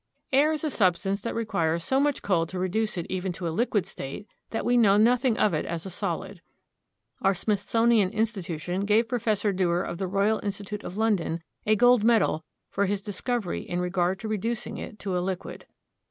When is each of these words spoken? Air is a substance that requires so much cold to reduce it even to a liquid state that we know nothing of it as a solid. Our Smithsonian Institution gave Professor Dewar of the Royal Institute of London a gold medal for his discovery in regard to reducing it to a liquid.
Air 0.33 0.51
is 0.51 0.63
a 0.63 0.71
substance 0.71 1.21
that 1.21 1.35
requires 1.35 1.83
so 1.83 1.99
much 1.99 2.23
cold 2.23 2.49
to 2.49 2.57
reduce 2.57 2.97
it 2.97 3.05
even 3.07 3.31
to 3.33 3.47
a 3.47 3.53
liquid 3.55 3.85
state 3.85 4.27
that 4.49 4.65
we 4.65 4.75
know 4.75 4.97
nothing 4.97 5.37
of 5.37 5.53
it 5.53 5.63
as 5.63 5.85
a 5.85 5.91
solid. 5.91 6.41
Our 7.21 7.35
Smithsonian 7.35 8.09
Institution 8.09 8.85
gave 8.85 9.07
Professor 9.07 9.53
Dewar 9.53 9.83
of 9.83 9.99
the 9.99 10.07
Royal 10.07 10.39
Institute 10.43 10.83
of 10.83 10.97
London 10.97 11.43
a 11.67 11.75
gold 11.75 12.03
medal 12.03 12.43
for 12.71 12.87
his 12.87 13.03
discovery 13.03 13.61
in 13.61 13.79
regard 13.79 14.17
to 14.21 14.27
reducing 14.27 14.79
it 14.79 14.97
to 14.97 15.15
a 15.15 15.19
liquid. 15.21 15.67